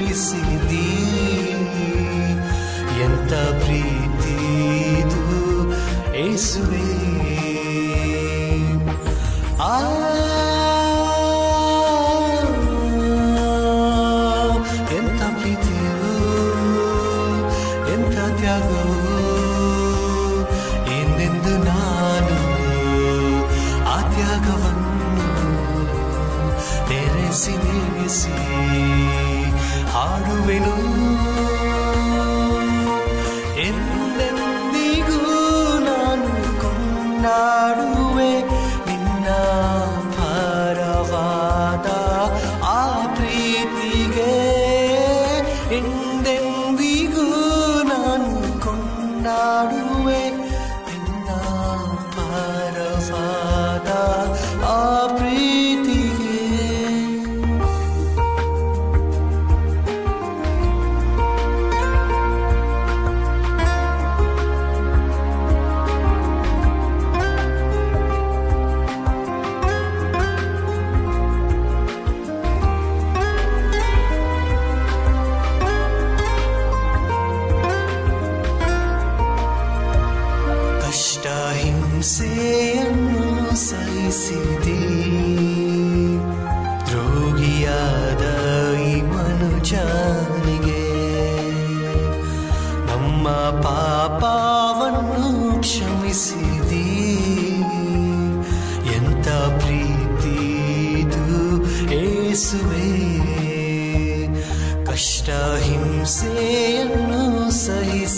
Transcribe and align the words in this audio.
ಸುರಿಸಿದಿ 0.00 0.88
ಎಂತ 3.04 3.32
ಪ್ರೀತಿ 3.32 4.36
ಇದು? 5.00 5.24
ಏಸುವೆ. 6.16 6.89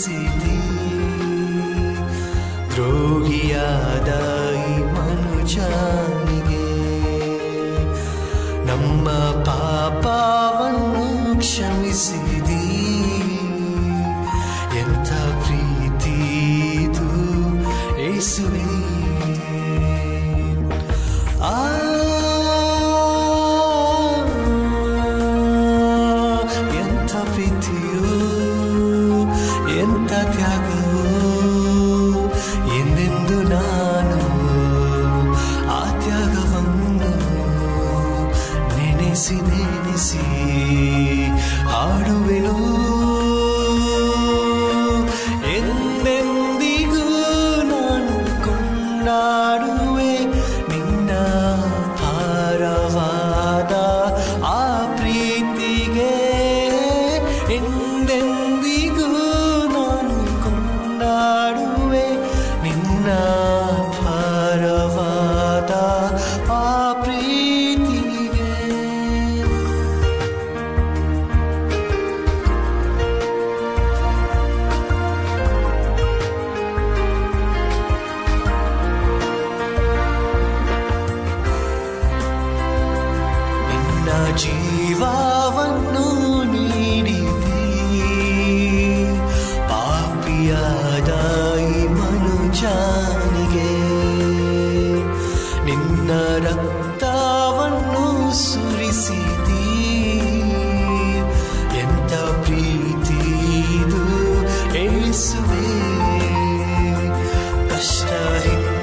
ಸಹಿಸಿದಿ 0.02 0.56
ದ್ರೋಹಿಯಾದ 2.70 4.10
ಈ 4.62 4.72
ಮನುಜನಿಗೆ 4.94 6.64
ನಮ್ಮ 8.66 9.06
ಪಾಪವನ್ನು 9.48 11.04
ಕ್ಷಮಿಸಿದಿ 11.40 12.21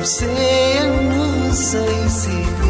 ಹಿಂಸೆಯನ್ನು 0.00 1.24
ಸಹಿಸಿದಿ 1.62 2.69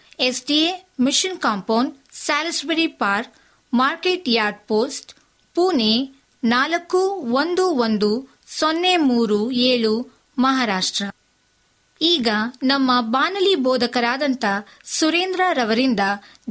SDA 0.21 0.87
Mission 0.99 1.39
Compound, 1.39 1.95
Salisbury 2.11 2.87
Park, 2.87 3.33
Market 3.73 4.29
Yard 4.29 4.59
Post, 4.67 5.13
Pune 5.55 6.23
ನಾಲ್ಕು 6.43 6.97
ಒಂದು 7.11 7.67
ಒಂದು 7.67 8.39
ಸೊನ್ನೆ 8.47 8.97
ಮೂರು 8.97 9.51
ಏಳು, 9.51 10.23
ಮಹಾರಾಷ್ಟ್ರ. 10.37 11.05
ಈಗ 12.01 12.27
ನಮ್ಮ 12.63 12.91
ಬಾನಲಿ 13.01 13.55
ಬೋಧಕರಾದಂಥ 13.55 14.45
ಸುರೇಂದ್ರ 14.85 15.41
ರವರಿಂದ 15.53 15.99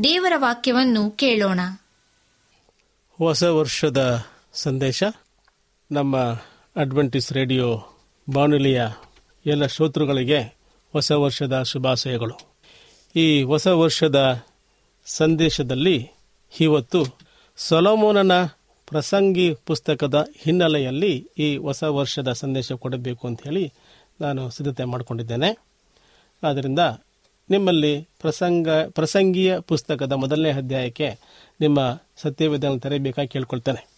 ದೇವರ 0.04 0.32
ವಾಕ್ಯವನ್ನು 0.36 1.10
ಕೇಳೋಣ. 1.10 1.60
ಹೊಸ 3.18 3.42
ವರ್ಷದ 3.42 4.26
ಸಂದೇಶ. 4.52 5.02
ನಮ್ಮ 5.92 6.16
ಅಡ್ವೆಂಟಿಸ್ 6.76 7.32
ರೇಡಿಯೋ 7.32 7.82
ಬಾನುಲಿಯ 8.32 8.86
ಎಲ್ಲ 9.46 9.66
ಶ್ರೋತೃಗಳಿಗೆ 9.66 10.58
ಹೊಸ 10.92 11.12
ವರ್ಷದ 11.12 11.62
ಶುಭಾಶಯಗಳು. 11.62 12.49
ಈ 13.16 13.42
ಹೊಸ 13.42 13.66
ವರ್ಷದ 13.66 14.44
ಸಂದೇಶದಲ್ಲಿ 15.06 16.10
ಇವತ್ತು 16.60 17.04
ಸೊಲೋಮೋನನ 17.56 18.44
ಪ್ರಸಂಗಿ 18.88 19.54
ಪುಸ್ತಕದ 19.54 20.28
ಹಿನ್ನೆಲೆಯಲ್ಲಿ 20.36 21.30
ಈ 21.38 21.56
ಹೊಸ 21.56 21.82
ವರ್ಷದ 21.82 22.32
ಸಂದೇಶ 22.32 22.72
ಕೊಡಬೇಕು 22.72 23.26
ಅಂತ 23.26 23.42
ಹೇಳಿ 23.42 23.72
ನಾನು 24.20 24.50
ಸಿದ್ಧತೆ 24.50 24.84
ಮಾಡಿಕೊಂಡಿದ್ದೇನೆ. 24.84 25.58
ಆದ್ದರಿಂದ 26.42 26.78
ನಿಮ್ಮಲ್ಲಿ 27.50 28.08
ಪ್ರಸಂಗ, 28.20 28.68
ಪ್ರಸಂಗಿಯ 28.68 29.60
ಪುಸ್ತಕದ 29.60 30.12
ಮೊದಲನೇ 30.12 30.52
ಅಧ್ಯಾಯಕ್ಕೆ 30.52 31.18
ನಿಮ್ಮ 31.60 32.00
ಸತ್ಯವೇದನ 32.16 32.78
ತೆರೆಯಬೇಕಾಗಿ 32.78 33.28
ಕೇಳ್ಕೊಳ್ತೇನೆ. 33.28 33.88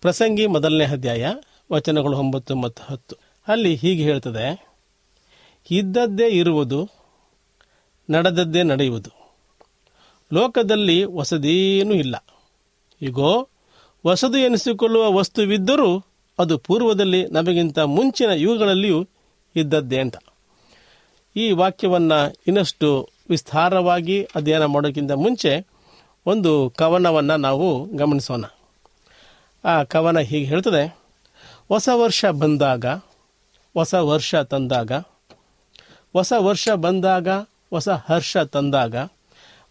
ಪ್ರಸಂಗಿ 0.00 0.46
ಮೊದಲನೇ 0.46 0.84
ಅಧ್ಯಾಯ, 0.84 1.26
ವಚನಗಳು 1.72 2.16
ಒಂಬತ್ತು 2.16 2.56
ಮತ್ತು 2.56 2.92
ಹತ್ತು. 2.92 3.16
ಅಲ್ಲಿ 3.48 3.74
ಹೀಗೆ 3.74 4.02
ಹೇಳ್ತದೆ, 4.02 4.70
ಇದ್ದದ್ದೇ 5.70 6.28
ಇರುವುದು 6.28 6.99
ನಡೆದದ್ದೇ 8.10 8.62
ನಡೆಯುವುದು. 8.62 9.10
ಲೋಕದಲ್ಲಿ 10.32 11.04
ಹೊಸದೇನೂ 11.04 11.94
ಇಲ್ಲ. 11.94 12.24
ಈಗೋ 13.02 13.48
ವಸದಿ 14.06 14.40
ಎನಿಸಿಕೊಳ್ಳುವ 14.40 15.12
ವಸ್ತುವಿದ್ದರೂ 15.12 16.04
ಅದು 16.38 16.58
ಪೂರ್ವದಲ್ಲಿ 16.58 17.26
ನಮಗಿಂತ 17.26 17.78
ಮುಂಚಿನ 17.78 18.30
ಯುಗಗಳಲ್ಲಿಯೂ 18.30 19.08
ಇದ್ದದ್ದೇ 19.56 20.00
ಅಂತ. 20.00 20.16
ಈ 21.36 21.52
ವಾಕ್ಯವನ್ನು 21.52 22.36
ಇನ್ನಷ್ಟು 22.46 23.08
ವಿಸ್ತಾರವಾಗಿ 23.30 24.22
ಅಧ್ಯಯನ 24.22 24.64
ಮಾಡೋಕ್ಕಿಂತ 24.64 25.12
ಮುಂಚೆ 25.12 25.66
ಒಂದು 26.26 26.72
ಕವನವನ್ನು 26.76 27.36
ನಾವು 27.36 27.84
ಗಮನಿಸೋಣ. 27.96 28.44
ಆ 29.64 29.82
ಕವನ 29.82 30.18
ಹೀಗೆ 30.18 30.46
ಹೇಳ್ತದೆ, 30.46 30.98
ಹೊಸ 31.68 31.88
ವರ್ಷ 31.94 32.24
ಬಂದಾಗ, 32.24 32.86
ಹೊಸ 33.74 33.94
ವರ್ಷ 33.94 34.34
ತಂದಾಗ, 34.34 34.92
ಹೊಸ 36.12 36.32
ವರ್ಷ 36.38 36.68
ಬಂದಾಗ 36.68 37.28
ಹೊಸ 37.70 37.88
ಹರ್ಷ 37.88 38.36
ತಂದಾಗ, 38.36 38.96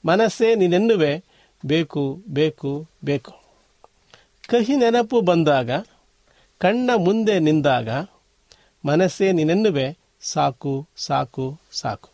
ಮನಸ್ಸೇ 0.06 0.56
ನೀನೆನ್ನುವೆ 0.56 1.24
ಬೇಕು 1.66 2.24
ಬೇಕು 2.28 2.88
ಬೇಕು. 3.06 3.32
ಕಹಿ 4.48 4.76
ನೆನಪು 4.76 5.22
ಬಂದಾಗ, 5.22 5.72
ಕಣ್ಣ 6.58 6.90
ಮುಂದೆ 6.96 7.40
ನಿಂದಾಗ, 7.40 7.90
ಮನಸ್ಸೇ 8.86 9.32
ನೀನೆನ್ನುವೆ 9.32 9.98
ಸಾಕು 10.22 10.88
ಸಾಕು 10.96 11.60
ಸಾಕು. 11.72 12.10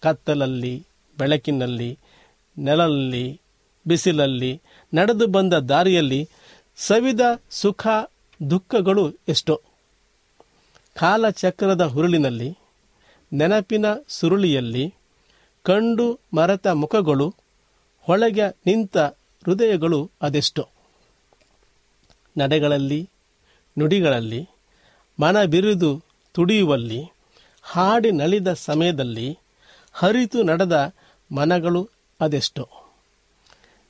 ಕತ್ತಲಲ್ಲಿ, 0.00 0.86
ಬೆಳಕಿನಲ್ಲಿ, 1.18 1.98
ನೆಲಲ್ಲಿ, 2.58 3.40
ಬಿಸಿಲಲ್ಲಿ, 3.86 4.62
ನಡೆದು 4.94 5.26
ಬಂದ 5.26 5.54
ದಾರಿಯಲ್ಲಿ 5.54 6.28
ಸವಿದ 6.76 7.20
ಸುಖ, 7.50 7.86
ದುಃಖಗಳು 8.50 9.12
ಎಷ್ಟೋ. 9.28 9.60
ಕಾಲಚಕ್ರದ 10.98 11.84
ಹುರುಳಿನಲ್ಲಿ 11.84 12.58
ನೆನಪಿನ 13.32 13.86
ಸುರುಳಿಯಲ್ಲಿ 14.08 14.94
ಕಂಡು 15.62 16.20
ಮರೆತ 16.34 16.66
ಮುಖಗಳು, 16.66 17.34
ಹೊಳಗೆ 18.00 18.48
ನಿಂತ 18.66 18.98
ಹೃದಯಗಳು 18.98 20.10
ಅದೆಷ್ಟೋ. 20.22 20.68
ನಡೆಗಳಲ್ಲಿ, 22.38 23.10
ನುಡಿಗಳಲ್ಲಿ, 23.78 24.48
ಮನ 25.20 25.44
ಬಿರಿದು 25.44 26.02
ತುಡಿಯುವಲ್ಲಿ, 26.32 27.04
ಹಾಡಿ 27.62 28.10
ನಳಿದ 28.10 28.52
ಸಮಯದಲ್ಲಿ, 28.52 29.38
ಹರಿತು 29.92 30.42
ನಡೆದ 30.42 30.94
ಮನಗಳು 31.34 31.88
ಅದೆಷ್ಟೋ. 32.20 32.68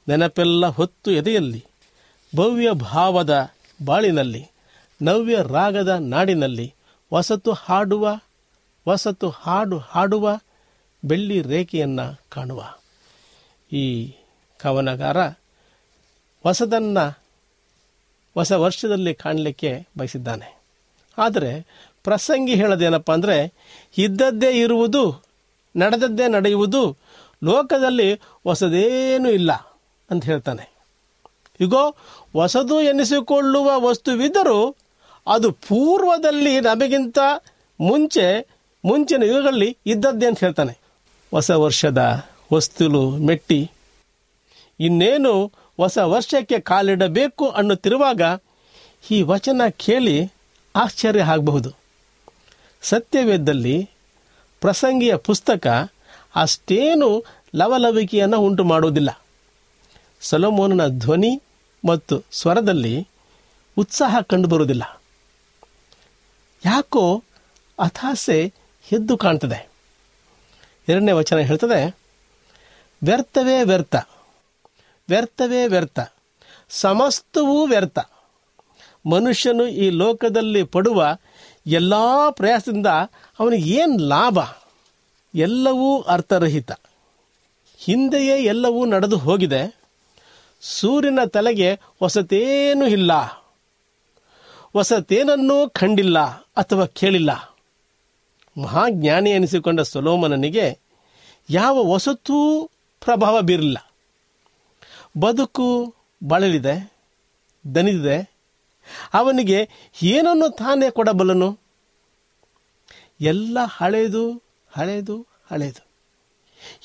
ನೆನಪೆಲ್ಲ 0.09 0.67
ಹೊತ್ತು 0.67 1.11
ಎದೆಯಲ್ಲಿ, 1.11 1.65
ಭವ್ಯ 2.37 2.71
ಭಾವದ 2.71 3.51
ಬಾಳಿನಲ್ಲಿ, 3.85 4.51
ನವ್ಯ 5.03 5.37
ರಾಗದ 5.43 5.89
ನಾಡಿನಲ್ಲಿ 5.89 6.75
ಹೊಸತು 7.11 7.53
ಹಾಡುವ 7.53 8.19
ಹೊಸತು 8.91 9.29
ಹಾಡು 9.31 9.79
ಹಾಡುವ 9.79 10.39
ಬೆಳ್ಳಿ 11.05 11.43
ರೇಖೆಯನ್ನು 11.43 12.21
ಕಾಣುವ. 12.29 12.61
ಈ 13.73 14.15
ಕವನಗಾರ 14.59 15.19
ಹೊಸದನ್ನು 16.43 17.05
ಹೊಸ 18.35 18.53
ವರ್ಷದಲ್ಲಿ 18.53 19.15
ಕಾಣಲಿಕ್ಕೆ 19.15 19.87
ಬಯಸಿದ್ದಾನೆ. 19.99 20.49
ಆದರೆ 21.19 21.53
ಪ್ರಸಂಗಿ 22.05 22.55
ಹೇಳೋದೇನಪ್ಪ 22.55 23.13
ಅಂದರೆ, 23.13 23.53
ಇದ್ದದ್ದೇ 23.99 24.51
ಇರುವುದು, 24.51 25.25
ನಡೆದದ್ದೇ 25.77 26.29
ನಡೆಯುವುದು, 26.29 26.97
ಲೋಕದಲ್ಲಿ 27.45 28.15
ಹೊಸದೇನೂ 28.15 29.31
ಇಲ್ಲ 29.31 29.53
ಅಂತ 30.11 30.25
ಹೇಳ್ತಾನೆ. 30.25 30.67
ಇಗೋ, 31.61 31.91
ಹೊಸದು 32.33 32.81
ಎನಿಸಿಕೊಳ್ಳುವ 32.81 33.81
ವಸ್ತುವಿದ್ದರೂ 33.81 34.77
ಅದು 35.27 35.53
ಪೂರ್ವದಲ್ಲಿ 35.53 36.61
ನಮಗಿಂತ 36.61 37.19
ಮುಂಚೆ 37.81 38.27
ಮುಂಚಿನ 38.85 39.23
ಯುಗಗಳಲ್ಲಿ 39.23 39.79
ಇದ್ದದ್ದೇ 39.87 40.27
ಅಂತ 40.27 40.41
ಹೇಳ್ತಾನೆ. 40.41 40.79
ಹೊಸ 41.31 41.51
ವರ್ಷದ 41.51 42.27
ವಸ್ತುಲು 42.53 43.11
ಮೆಟ್ಟಿ. 43.11 43.71
ಇನ್ನೇನು 44.81 45.47
ಹೊಸ 45.77 45.99
ವರ್ಷಕ್ಕೆ 45.99 46.61
ಕಾಲಿಡಬೇಕು 46.61 47.49
ಅನ್ನುತ್ತಿರುವಾಗ 47.49 48.21
ಈ 49.11 49.23
ವಚನ 49.23 49.63
ಕೇಳಿ 49.77 50.33
ಆಶ್ಚರ್ಯ 50.77 51.23
ಆಗಬಹುದು. 51.23 51.73
ಸತ್ಯವೇದಲ್ಲಿ 52.83 53.91
ಪ್ರಸಂಗಿಯ 54.61 55.17
ಪುಸ್ತಕ 55.17 55.67
ಅಷ್ಟೇನು 56.35 57.25
ಲವಲವಿಕೆಯನ್ನು 57.57 58.39
ಉಂಟು 58.39 58.65
ಮಾಡುವುದಿಲ್ಲ. 58.65 59.23
ಸೊಲಮೋನನ 60.21 60.87
ಧ್ವನಿ 60.87 61.43
ಮತ್ತು 61.85 62.23
ಸ್ವರದಲ್ಲಿ 62.33 63.09
ಉತ್ಸಾಹ 63.79 64.21
ಕಂಡುಬರುವುದಿಲ್ಲ. 64.21 65.01
ಯಾಕೋ 66.67 67.25
ಹತಾಸೆ 67.81 68.53
ಎದ್ದು 68.93 69.17
ಕಾಣ್ತದೆ. 69.17 69.69
ಎರಡನೇ 70.89 71.13
ವಚನ 71.13 71.39
ಹೇಳ್ತದೆ, 71.39 71.99
ವ್ಯರ್ಥವೇ 73.03 73.63
ವ್ಯರ್ಥ 73.63 73.97
ವ್ಯರ್ಥವೇ 75.09 75.67
ವ್ಯರ್ಥ, 75.67 75.99
ಸಮಸ್ತವೂ 76.69 77.67
ವ್ಯರ್ಥ. 77.67 77.99
ಮನುಷ್ಯನು 79.11 79.67
ಈ 79.67 79.91
ಲೋಕದಲ್ಲಿ 79.91 80.63
ಪಡುವ 80.65 81.17
ಎಲ್ಲ 81.67 81.95
ಪ್ರಯಾಸದಿಂದ 82.31 82.87
ಅವನಿಗೆ 83.41 83.71
ಏನು 83.71 83.99
ಲಾಭ? 83.99 84.39
ಎಲ್ಲವೂ 85.35 86.01
ಅರ್ಥರಹಿತ. 86.03 86.73
ಹಿಂದೆಯೇ 87.77 88.37
ಎಲ್ಲವೂ 88.45 88.87
ನಡೆದು 88.87 89.17
ಹೋಗಿದೆ, 89.17 89.77
ಸೂರ್ಯನ 90.61 91.19
ತಲೆಗೆ 91.25 91.75
ಹೊಸತೇನೂ 91.75 92.87
ಇಲ್ಲ. 92.87 93.13
ಹೊಸತೇನನ್ನೂ 94.73 95.69
ಕಂಡಿಲ್ಲ 95.71 96.19
ಅಥವಾ 96.57 96.87
ಕೇಳಿಲ್ಲ. 96.87 97.50
ಮಹಾಜ್ಞಾನಿ 98.59 99.31
ಎನಿಸಿಕೊಂಡ 99.31 99.81
ಸೊಲೋಮನನಿಗೆ 99.81 100.79
ಯಾವ 101.51 101.83
ಹೊಸತೂ 101.83 102.71
ಪ್ರಭಾವ 103.01 103.41
ಬೀರಲಿಲ್ಲ. 103.43 103.93
ಬದುಕು 105.21 105.95
ಬಳಲಿದೆ 106.29 106.93
ದನಿದಿದೆ 107.75 108.41
ಅವನಿಗೆ 109.15 109.69
ಏನನ್ನು 110.03 110.49
ತಾನೇ 110.49 110.91
ಕೊಡಬಲ್ಲನು? 110.91 111.59
ಎಲ್ಲ 113.21 113.59
ಹಳೆಯದು 113.69 114.43
ಹಳೆಯದು 114.73 115.27
ಹಳೆಯದು 115.51 115.87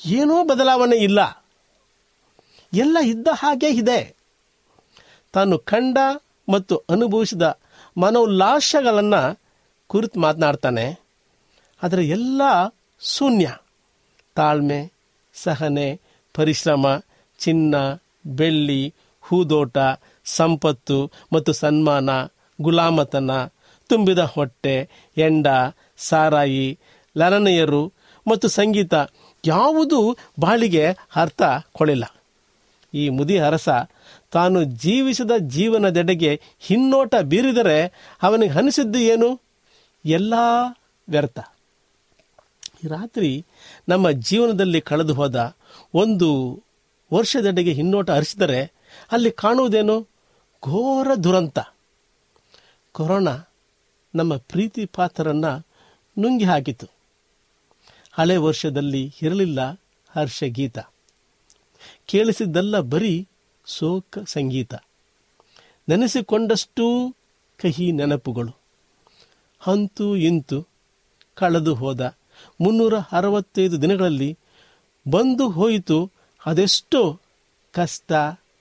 ಏನೂ 0.06 0.44
ಬದಲಾವಣೆ 0.44 0.96
ಇಲ್ಲ. 0.96 1.46
ಎಲ್ಲ 2.72 2.98
ಇದ್ದ 3.02 3.28
ಹಾಗೆ 3.32 3.68
ಇದೆ. 3.68 4.16
ತಾನು 5.32 5.58
ಕಂಡ 5.58 5.98
ಮತ್ತು 6.48 6.76
ಅನುಭವಿಸಿದ 6.76 7.60
ಮನೋಲ್ಲಾಸಗಳನ್ನು 7.96 9.40
ಕುರಿತು 9.86 10.20
ಮಾತನಾಡ್ತಾನೆ. 10.20 11.05
ಆದರೆ 11.82 12.08
ಎಲ್ಲ 12.08 12.42
ಶೂನ್ಯ. 13.00 13.56
ತಾಳ್ಮೆ, 14.34 14.92
ಸಹನೆ, 15.34 16.00
ಪರಿಶ್ರಮ, 16.34 17.00
ಚಿನ್ನ, 17.38 17.74
ಬೆಳ್ಳಿ, 18.26 18.94
ಹೂದೋಟ, 19.20 19.78
ಸಂಪತ್ತು 20.24 21.10
ಮತ್ತು 21.32 21.52
ಸನ್ಮಾನ, 21.52 22.10
ಗುಲಾಮತನ, 22.60 23.30
ತುಂಬಿದ 23.88 24.18
ಹೊಟ್ಟೆ, 24.18 24.88
ಎಂಡ, 25.16 25.46
ಸಾರಾಯಿ, 25.96 26.78
ಲಲನೆಯರು 27.16 27.92
ಮತ್ತು 28.30 28.48
ಸಂಗೀತ 28.48 28.94
ಯಾವುದೂ 29.46 30.16
ಬಾಳಿಗೆ 30.40 30.86
ಅರ್ಥ 31.16 31.42
ಕೊಳಿಲ್ಲ. 31.72 32.04
ಈ 32.94 33.08
ಮುದಿ 33.08 33.38
ಅರಸ 33.38 33.68
ತಾನು 34.32 34.64
ಜೀವಿಸಿದ 34.64 35.30
ಜೀವನದೆಡೆಗೆ 35.38 36.40
ಹಿನ್ನೋಟ 36.60 37.14
ಬೀರಿದರೆ 37.22 37.92
ಅವನಿಗೆ 38.22 38.52
ಅನಿಸಿದ್ದು 38.52 38.98
ಏನು? 38.98 39.40
ಎಲ್ಲ 40.04 40.34
ವ್ಯರ್ಥ. 41.08 41.38
ಈ 42.84 42.88
ರಾತ್ರಿ 42.88 43.46
ನಮ್ಮ 43.88 44.10
ಜೀವನದಲ್ಲಿ 44.10 44.80
ಕಳೆದು 44.80 45.14
ಹೋದ 45.14 45.56
ಒಂದು 45.94 46.62
ವರ್ಷದೆಡೆಗೆ 47.14 47.72
ಹಿನ್ನೋಟ 47.72 48.10
ಹರಿಸಿದರೆ 48.10 48.72
ಅಲ್ಲಿ 49.12 49.30
ಕಾಣುವುದೇನು? 49.30 50.08
ಘೋರ 50.64 51.14
ದುರಂತ. 51.14 51.58
ಕೊರೋನಾ 52.92 53.38
ನಮ್ಮ 54.14 54.36
ಪ್ರೀತಿ 54.36 54.86
ಪಾತ್ರರನ್ನು 54.86 55.66
ನುಂಗಿ 56.18 56.44
ಹಾಕಿತು. 56.44 56.86
ಹಳೆ 58.12 58.36
ವರ್ಷದಲ್ಲಿ 58.36 59.14
ಇರಲಿಲ್ಲ 59.22 59.82
ಹರ್ಷ 60.10 60.44
ಗೀತ. 60.44 60.78
ಕೇಳಿಸಿದ್ದಲ್ಲ 62.06 62.80
ಬರೀ 62.80 63.28
ಶೋಕ 63.66 64.18
ಸಂಗೀತ. 64.26 64.74
ನೆನೆಸಿಕೊಂಡಷ್ಟೂ 65.88 67.10
ಕಹಿ 67.62 67.92
ನೆನಪುಗಳು. 67.92 68.50
ಅಂತೂ 69.66 70.16
ಇಂತು 70.16 70.66
ಕಳೆದು 71.34 71.74
ಹೋದ 71.74 72.16
ಮುನ್ನೂರ 72.60 72.94
ಅರವತ್ತೈದು 73.12 73.82
ದಿನಗಳಲ್ಲಿ 73.82 74.38
ಬಂದು 75.10 75.48
ಹೋಯಿತು. 75.48 76.10
ಅದೆಷ್ಟೋ 76.46 77.20
ಕಷ್ಟ, 77.72 78.12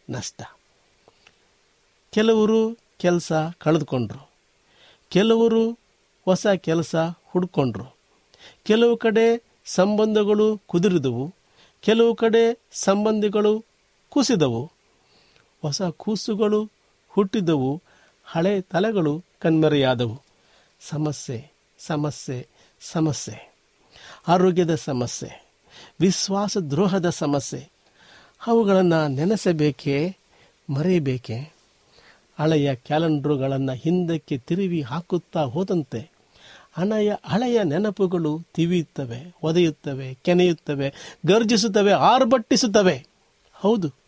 ನಷ್ಟ. 0.10 0.41
ಕೆಲವರು 2.12 2.77
ಕೆಲಸ 2.98 3.34
ಕಳೆದುಕೊಂಡ್ರು. 3.58 4.29
ಕೆಲವರು 5.10 5.72
ಹೊಸ 6.25 6.48
ಕೆಲಸ 6.48 6.96
ಹುಡ್ಕೊಂಡ್ರು. 7.32 7.96
ಕೆಲವು 8.63 8.98
ಕಡೆ 8.98 9.44
ಸಂಬಂಧಗಳು 9.65 10.58
ಕುದುರಿದವು. 10.58 11.34
ಕೆಲವು 11.82 12.15
ಕಡೆ 12.15 12.60
ಸಂಬಂಧಿಗಳು 12.72 13.65
ಕುಸಿದವು. 14.10 14.72
ಹೊಸ 15.62 15.82
ಕೂಸುಗಳು 15.82 16.70
ಹುಟ್ಟಿದವು. 17.10 17.82
ಹಳೆ 18.25 18.62
ತಲೆಗಳು 18.62 19.24
ಕಣ್ಮರೆಯಾದವು. 19.39 20.22
ಸಮಸ್ಯೆ 20.79 21.51
ಸಮಸ್ಯೆ 21.79 22.48
ಸಮಸ್ಯೆ. 22.79 23.54
ಆರೋಗ್ಯದ 24.27 24.75
ಸಮಸ್ಯೆ 24.75 25.46
ವಿಶ್ವಾಸ 26.00 26.58
ದ್ರೋಹದ 26.58 27.10
ಸಮಸ್ಯೆ. 27.10 27.70
ಅವುಗಳನ್ನು 28.48 29.08
ನೆನೆಸಬೇಕೇ, 29.08 30.15
ಮರೆಯಬೇಕೆ? 30.70 31.53
ಹಳೆಯ 32.39 32.75
ಕ್ಯಾಲೆಂಡ್ರುಗಳನ್ನು 32.75 33.74
ಹಿಂದಕ್ಕೆ 33.74 34.38
ತಿರುವಿ 34.38 34.82
ಹಾಕುತ್ತಾ 34.82 35.39
ಹೋದಂತೆ 35.39 36.12
ಹಣೆಯ 36.74 37.13
ಹಳೆಯ 37.25 37.63
ನೆನಪುಗಳು 37.63 38.41
ತಿವಿಯುತ್ತವೆ, 38.53 39.36
ಒದೆಯುತ್ತವೆ, 39.44 40.13
ಕೆನೆಯುತ್ತವೆ, 40.13 40.94
ಗರ್ಜಿಸುತ್ತವೆ 41.25 41.91
ಆರ್ಭಟ್ಟಿಸುತ್ತವೆ 41.91 43.05
ಹೌದು. 43.53 44.04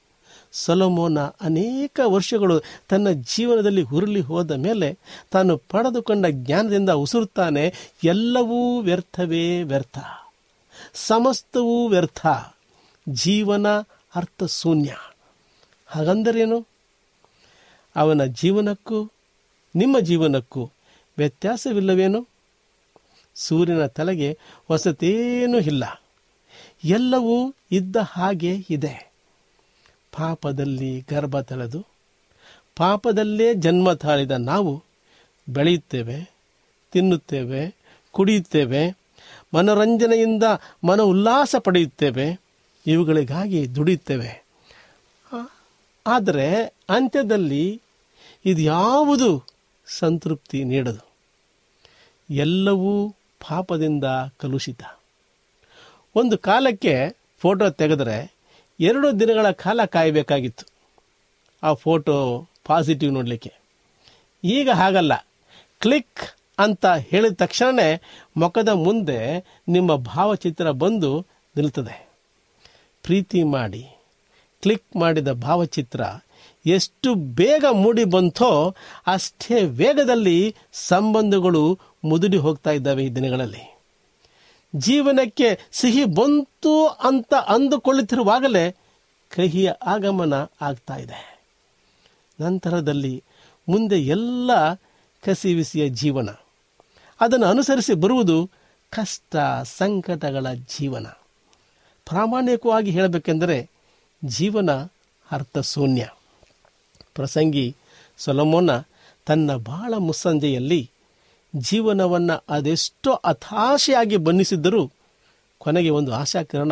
ಸೊಲಮೋನ 0.51 1.19
ಅನೇಕ 1.19 1.99
ವರ್ಷಗಳು 2.05 2.61
ತನ್ನ 2.89 3.09
ಜೀವನದಲ್ಲಿ 3.09 3.81
ಹುರುಳಿ 3.81 4.21
ಹೋದ 4.21 4.51
ಮೇಲೆ 4.51 4.97
ತಾನು 5.31 5.57
ಪಡೆದುಕೊಂಡ 5.57 6.25
ಜ್ಞಾನದಿಂದ 6.29 6.89
ಉಸಿರುತ್ತಾನೆ, 6.89 7.95
ಎಲ್ಲವೂ 8.03 8.81
ವ್ಯರ್ಥವೇ 8.81 9.63
ವ್ಯರ್ಥ. 9.63 9.97
ಸಮಸ್ತವೂ 10.93 11.87
ವ್ಯರ್ಥ. 11.87 12.27
ಜೀವನ 13.09 13.67
ಅರ್ಥ 14.15 14.43
ಶೂನ್ಯ 14.43 14.95
ಹಾಗಂದರೇನು? 15.87 16.67
ಅವನ 17.95 18.25
ಜೀವನಕ್ಕೂ, 18.25 19.11
ನಿಮ್ಮ 19.75 19.99
ಜೀವನಕ್ಕೂ 19.99 20.69
ವ್ಯತ್ಯಾಸವಿಲ್ಲವೇನು? 21.17 22.27
ಸೂರ್ಯನ 23.35 23.85
ತಲೆಗೆ 23.85 24.39
ಹೊಸತೇನೂ 24.67 25.57
ಇಲ್ಲ. 25.57 26.03
ಎಲ್ಲವೂ 26.83 27.53
ಇದ್ದ 27.71 27.95
ಹಾಗೆ 27.95 28.55
ಇದೆ. 28.69 29.16
ಪಾಪದಲ್ಲಿ 30.11 31.05
ಗರ್ಭ 31.09 31.39
ತಳೆದು 31.39 31.85
ಪಾಪದಲ್ಲೇ 32.75 33.53
ಜನ್ಮ 33.53 33.93
ತಾಳಿದ 33.93 34.31
ನಾವು 34.31 34.83
ಬೆಳೆಯುತ್ತೇವೆ, 35.49 36.31
ತಿನ್ನುತ್ತೇವೆ, 36.91 37.75
ಕುಡಿಯುತ್ತೇವೆ, 38.11 38.97
ಮನೋರಂಜನೆಯಿಂದ 39.53 40.43
ಮನ 40.83 41.01
ಉಲ್ಲಾಸ 41.01 41.55
ಪಡೆಯುತ್ತೇವೆ, 41.55 42.39
ಇವುಗಳಿಗಾಗಿ 42.87 43.75
ದುಡಿಯುತ್ತೇವೆ. 43.75 44.45
ಆದರೆ 46.07 46.63
ಅಂತ್ಯದಲ್ಲಿ 46.89 47.81
ಇದ್ಯಾವುದು 48.45 49.45
ಸಂತೃಪ್ತಿ 49.87 50.63
ನೀಡದು? 50.63 51.07
ಎಲ್ಲವೂ 52.29 53.15
ಪಾಪದಿಂದ 53.47 54.03
ಕಲುಷಿತ. 54.37 54.83
ಒಂದು 56.15 56.37
ಕಾಲಕ್ಕೆ 56.37 57.17
ಫೋಟೋ 57.39 57.69
ತೆಗೆದರೆ 57.69 58.36
ಎರಡು 58.79 59.19
ದಿನಗಳ 59.19 59.51
ಕಾಲ 59.51 59.85
ಕಾಯಬೇಕಾಗಿತ್ತು. 59.85 60.65
ಆ 61.63 61.73
ಫೋಟೋ 61.73 62.47
ಪಾಸಿಟಿವ್ 62.65 63.13
ನೋಡಲಿಕ್ಕೆ. 63.13 63.53
ಈಗ 64.43 64.69
ಹಾಗಲ್ಲ. 64.69 65.27
ಕ್ಲಿಕ್ 65.79 66.35
ಅಂತ 66.59 66.85
ಹೇಳಿದ 66.85 67.33
ತಕ್ಷಣವೇ 67.33 68.01
ಮುಖದ 68.37 68.69
ಮುಂದೆ 68.69 69.45
ನಿಮ್ಮ 69.67 69.95
ಭಾವಚಿತ್ರ 69.95 70.71
ಬಂದು 70.71 71.25
ನಿಲ್ತದೆ. 71.57 72.09
ಪ್ರೀತಿ 73.03 73.43
ಮಾಡಿ. 73.43 73.87
ಕ್ಲಿಕ್ 74.61 74.95
ಮಾಡಿದ 74.95 75.31
ಭಾವಚಿತ್ರ 75.31 76.01
ಎಷ್ಟು 76.65 77.15
ಬೇಗ 77.15 77.65
ಮೂಡಿ 77.71 78.03
ಬಂತೋ 78.03 78.75
ಅಷ್ಟೇ 79.07 79.63
ವೇಗದಲ್ಲಿ 79.63 80.55
ಸಂಬಂಧಗಳು 80.73 81.79
ಮುದುಡಿ 82.03 82.37
ಹೋಗ್ತಾ 82.37 82.71
ಇದ್ದಾವೆ 82.71 83.05
ಈ 83.05 83.09
ದಿನಗಳಲ್ಲಿ. 83.09 83.76
ಜೀವನಕ್ಕೆ 84.75 85.59
ಸಿಹಿ 85.71 86.05
ಬಂತು 86.05 86.87
ಅಂತ 86.87 87.33
ಅಂದುಕೊಳ್ಳುತ್ತಿರುವಾಗಲೇ 87.33 88.71
ಕಹಿಯ 89.35 89.71
ಆಗಮನ 89.85 90.33
ಆಗ್ತಾ 90.61 90.95
ಇದೆ. 90.95 91.43
ನಂತರದಲ್ಲಿ 92.41 93.23
ಮುಂದೆ 93.69 93.99
ಎಲ್ಲ 93.99 94.73
ಕಸಿವಿಸಿಯ 95.25 95.89
ಜೀವನ. 95.89 96.29
ಅದನ್ನು 97.21 97.45
ಅನುಸರಿಸಿ 97.45 97.93
ಬರುವುದು 97.93 98.49
ಕಷ್ಟ 98.89 99.35
ಸಂಕಟಗಳ 99.63 100.53
ಜೀವನ. 100.53 101.07
ಪ್ರಾಮಾಣಿಕವಾಗಿ 102.05 102.91
ಹೇಳಬೇಕೆಂದರೆ 102.91 103.69
ಜೀವನ 104.25 104.71
ಅರ್ಥ 105.31 105.57
ಶೂನ್ಯ 105.57 106.09
ಪ್ರಸಂಗಿ 107.15 107.75
ಸೊಲಮೋನ 108.17 108.69
ತನ್ನ 109.25 109.55
ಬಾಳ 109.55 109.93
ಮುಸ್ಸಂಜೆಯಲ್ಲಿ 109.97 110.91
ಜೀವನವನ್ನು 111.57 112.43
ಅದೆಷ್ಟೋ 112.49 113.21
ಹತಾಶೆಯಾಗಿ 113.25 114.17
ಬಣ್ಣಿಸಿದ್ದರೂ 114.17 114.91
ಕೊನೆಗೆ 115.57 115.89
ಒಂದು 115.89 116.13
ಆಶಾಕಿರಣ 116.13 116.71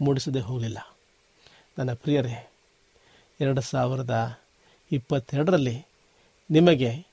ಮೂಡಿಸದೆ 0.00 0.40
ಹೋಗಲಿಲ್ಲ. 0.40 0.78
ನನ್ನ 1.78 1.92
ಪ್ರಿಯರೇ, 1.92 2.50
ಎರಡು 3.40 3.60
ಸಾವಿರದ 3.60 4.38
ಇಪ್ಪತ್ತೆರಡರಲ್ಲಿ 4.92 5.86
ನಿಮಗೆ 6.50 7.06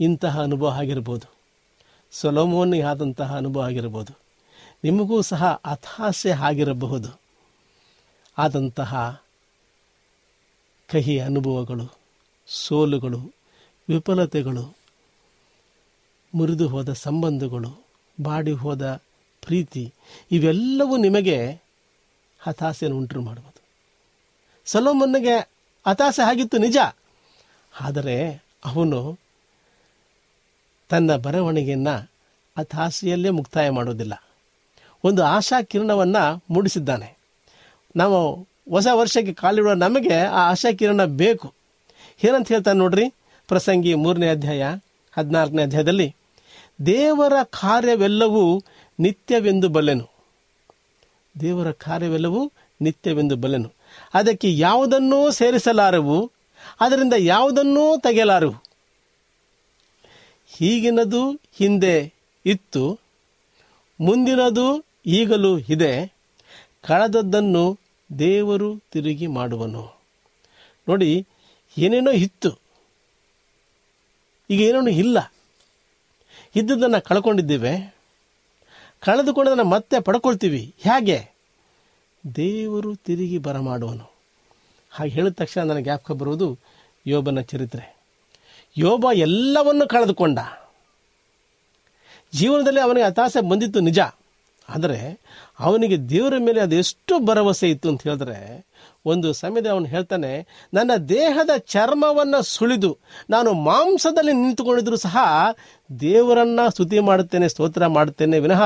ಇಂತಹ 0.00 0.42
ಅನುಭವ 0.42 0.68
ಆಗಿರ್ಬೋದು. 0.68 1.34
ಸೊಲೋಮೋನಿಗೆ 2.12 2.82
ಆದಂತಹ 2.82 3.36
ಅನುಭವ 3.36 3.60
ಆಗಿರ್ಬೋದು. 3.60 4.18
ನಿಮಗೂ 4.84 5.22
ಸಹ 5.22 5.62
ಹತಾಶೆ 5.66 6.30
ಆಗಿರಬಹುದು. 6.30 7.20
ಆದಂತಹ 8.38 9.22
ಕಹಿ 10.92 11.18
ಅನುಭವಗಳು, 11.18 11.98
ಸೋಲುಗಳು, 12.46 13.18
ವಿಫಲತೆಗಳು 13.88 14.83
ಮುರಿದು 16.34 16.68
ಹೋದ 16.68 16.92
ಸಂಬಂಧಗಳು, 16.92 17.86
ಬಾಡಿ 18.22 18.52
ಹೋದ 18.52 19.00
ಪ್ರೀತಿ, 19.46 19.92
ಇವೆಲ್ಲವೂ 20.30 20.96
ನಿಮಗೆ 20.96 21.62
ಹತಾಸೆಯನ್ನು 22.38 22.98
ಉಂಟು 22.98 23.20
ಮಾಡುವುದು. 23.20 23.62
ಸಲೋಮನ್ನಿಗೆ 24.66 25.50
ಹತಾಸೆ 25.86 26.22
ಆಗಿತ್ತು 26.22 26.58
ನಿಜ. 26.58 26.76
ಆದರೆ 27.80 28.44
ಅವನು 28.64 29.18
ತನ್ನ 30.88 31.16
ಬರವಣಿಗೆಯನ್ನು 31.16 32.10
ಹತಾಸೆಯಲ್ಲೇ 32.58 33.30
ಮುಕ್ತಾಯ 33.30 33.70
ಮಾಡೋದಿಲ್ಲ 33.70 34.24
ಒಂದು 35.04 35.24
ಆಶಾ 35.24 35.62
ಕಿರಣವನ್ನು 35.62 36.44
ಮೂಡಿಸಿದ್ದಾನೆ. 36.50 37.18
ನಾವು 37.96 38.48
ಹೊಸ 38.70 38.86
ವರ್ಷಕ್ಕೆ 38.92 39.32
ಕಾಲಿಡುವ 39.32 39.72
ನಮಗೆ 39.72 40.14
ಆ 40.14 40.50
ಆಶಾ 40.50 40.72
ಕಿರಣ 40.72 41.04
ಬೇಕು. 41.04 41.54
ಏನಂತ 42.24 42.48
ಹೇಳ್ತಾನೆ 42.48 42.78
ನೋಡ್ರಿ? 42.78 43.08
ಪ್ರಸಂಗಿ 43.48 43.94
ಮೂರನೇ 43.94 44.28
ಅಧ್ಯಾಯ 44.28 44.76
ಹದಿನಾಲ್ಕನೇ 45.12 45.62
ಅಧ್ಯಾಯದಲ್ಲಿ 45.62 46.16
ದೇವರ 46.86 47.42
ಕಾರ್ಯವೆಲ್ಲವೂ 47.42 48.64
ನಿತ್ಯವೆಂದು 49.00 49.68
ಬಲ್ಲೆನು. 49.68 50.10
ದೇವರ 51.40 51.70
ಕಾರ್ಯವೆಲ್ಲವೂ 51.70 52.52
ನಿತ್ಯವೆಂದು 52.80 53.36
ಬಲ್ಲೆನು. 53.36 53.72
ಅದಕ್ಕೆ 54.14 54.58
ಯಾವುದನ್ನೂ 54.58 55.30
ಸೇರಿಸಲಾರವು, 55.30 56.32
ಅದರಿಂದ 56.80 57.12
ಯಾವುದನ್ನೂ 57.12 58.00
ತೆಗೆಯಲಾರವು. 58.00 58.54
ಈಗಿನದು 60.60 61.30
ಹಿಂದೆ 61.30 62.12
ಇತ್ತು, 62.46 63.00
ಮುಂದಿನದು 64.00 64.84
ಈಗಲೂ 65.06 65.58
ಇದೆ, 65.58 66.14
ಕಳೆದದ್ದನ್ನು 66.84 67.78
ದೇವರು 68.18 68.80
ತಿರುಗಿ 68.92 69.26
ಮಾಡುವನು. 69.26 70.00
ನೋಡಿ, 70.88 71.26
ಏನೇನೋ 71.78 72.10
ಇತ್ತು, 72.10 72.50
ಈಗ 74.50 74.60
ಏನೇನೋ 74.60 74.90
ಇಲ್ಲ. 74.90 75.33
ಇದ್ದದನ್ನು 76.56 77.04
ಕಳ್ಕೊಂಡಿದ್ದೇವೆ. 77.04 77.94
ಕಳೆದುಕೊಂಡದನ್ನು 79.00 79.64
ಮತ್ತೆ 79.64 80.00
ಪಡ್ಕೊಳ್ತೀವಿ. 80.00 80.74
ಹೇಗೆ? 80.78 81.30
ದೇವರು 82.36 82.94
ತಿರುಗಿ 82.94 83.38
ಬರಮಾಡುವನು. 83.38 84.14
ಹಾಗೆ 84.90 85.10
ಹೇಳಿದ 85.10 85.32
ತಕ್ಷಣ 85.32 85.62
ನನಗೆ 85.62 85.84
ಜ್ಞಾಪಕ 85.84 86.12
ಬರುವುದು 86.12 86.58
ಯೋಬನ 87.06 87.40
ಚರಿತ್ರೆ. 87.40 87.96
ಯೋಬ 88.76 89.06
ಎಲ್ಲವನ್ನು 89.14 89.88
ಕಳೆದುಕೊಂಡ. 89.88 90.38
ಜೀವನದಲ್ಲಿ 92.32 92.80
ಅವನಿಗೆ 92.80 93.06
ಹತಾಸೆ 93.06 93.48
ಬಂದಿತ್ತು 93.48 93.80
ನಿಜ. 93.80 94.00
ಆದರೆ 94.68 95.20
ಅವನಿಗೆ 95.58 96.00
ದೇವರ 96.00 96.34
ಮೇಲೆ 96.38 96.60
ಅದೆಷ್ಟು 96.60 97.18
ಭರವಸೆ 97.18 97.70
ಇತ್ತು 97.70 97.88
ಅಂತ 97.88 98.02
ಹೇಳಿದ್ರೆ 98.02 98.66
ಒಂದು 99.04 99.28
ಸಮಯದಲ್ಲಿ 99.32 99.74
ಅವನು 99.74 99.84
ಹೇಳ್ತಾನೆ, 99.84 100.30
ನನ್ನ 100.74 100.92
ದೇಹದ 101.08 101.52
ಚರ್ಮವನ್ನು 101.74 102.40
ಸುಳಿದು 102.42 102.90
ನಾನು 103.30 103.52
ಮಾಂಸದಲ್ಲಿ 103.52 104.32
ನಿಂತುಕೊಂಡಿದ್ರು 104.32 104.96
ಸಹ 104.96 105.16
ದೇವರನ್ನ 106.00 106.60
ಸ್ತುತಿ 106.68 106.98
ಮಾಡುತ್ತೇನೆ, 106.98 107.48
ಸ್ತೋತ್ರ 107.48 107.86
ಮಾಡುತ್ತೇನೆ, 107.86 108.38
ವಿನಃ 108.38 108.62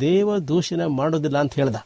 ದೇವ 0.00 0.38
ದೂಷಣೆ 0.38 0.86
ಮಾಡೋದಿಲ್ಲ 1.00 1.38
ಅಂತ 1.38 1.54
ಹೇಳ್ದ. 1.54 1.76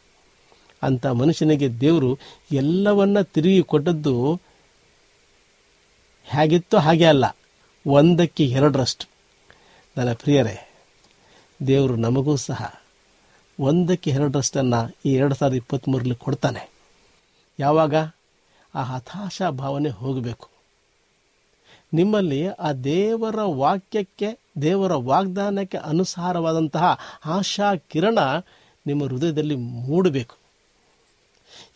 ಅಂತ 0.83 1.05
ಮನುಷ್ಯನಿಗೆ 1.21 1.67
ದೇವರು 1.79 2.11
ಎಲ್ಲವನ್ನ 2.51 3.21
ತಿರುಗಿ 3.21 3.63
ಕೊಟ್ಟದ್ದು 3.63 4.15
ಹೇಗಿತ್ತೋ 6.27 6.77
ಹಾಗೆ 6.77 7.05
ಅಲ್ಲ, 7.05 7.25
ಒಂದಕ್ಕೆ 7.85 8.45
ಎರಡರಷ್ಟು. 8.45 9.05
ನನ್ನ 9.97 10.11
ಪ್ರಿಯರೇ, 10.13 10.57
ದೇವರು 11.67 11.95
ನಮಗೂ 11.95 12.35
ಸಹ 12.37 12.61
ಒಂದಕ್ಕೆ 13.59 14.09
ಎರಡರಷ್ಟನ್ನು 14.11 14.81
ಈ 15.05 15.13
ಎರಡು 15.13 15.35
ಸಾವಿರದ 15.35 15.55
ಇಪ್ಪತ್ತ್ಮೂರರಲ್ಲಿ 15.55 16.15
ಕೊಡ್ತಾನೆ. 16.15 16.61
ಯಾವಾಗ? 17.59 17.95
ಆ 18.75 18.83
ಹತಾಶ 18.83 19.41
ಭಾವನೆ 19.43 19.89
ಹೋಗಬೇಕು. 19.89 20.49
ನಿಮ್ಮಲ್ಲಿ 21.93 22.47
ಆ 22.47 22.71
ದೇವರ 22.71 23.41
ವಾಕ್ಯಕ್ಕೆ, 23.41 24.39
ದೇವರ 24.61 24.93
ವಾಗ್ದಾನಕ್ಕೆ 24.93 25.77
ಅನುಸಾರವಾದಂತಹ 25.77 26.97
ಆಶಾ 27.25 27.75
ಕಿರಣ 27.75 28.19
ನಿಮ್ಮ 28.87 29.03
ಹೃದಯದಲ್ಲಿ 29.03 29.55
ಮೂಡಬೇಕು. 29.55 30.35